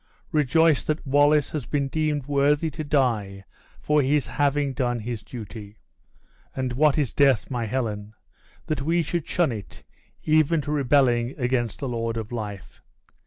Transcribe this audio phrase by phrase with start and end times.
[0.31, 3.43] Rejoice that Wallace has been deemed worthy to die
[3.79, 5.77] for his having done his duty.
[6.55, 8.15] And what is death, my Helen,
[8.65, 9.83] that we should shun it,
[10.23, 12.81] even to rebelling against the Lord of Life?